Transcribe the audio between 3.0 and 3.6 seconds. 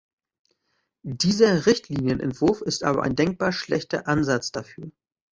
ein denkbar